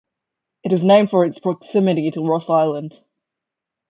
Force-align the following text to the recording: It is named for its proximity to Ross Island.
It 0.63 0.73
is 0.73 0.83
named 0.83 1.11
for 1.11 1.25
its 1.25 1.37
proximity 1.37 2.09
to 2.09 2.25
Ross 2.25 2.49
Island. 2.49 2.99